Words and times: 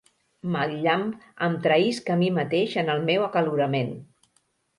Mal 0.53 0.71
llamp! 0.85 1.03
Em 1.47 1.57
traïsc 1.65 2.09
a 2.15 2.15
mi 2.23 2.31
mateix 2.39 2.75
en 2.85 2.91
el 2.95 3.05
meu 3.11 3.27
acalorament! 3.27 3.95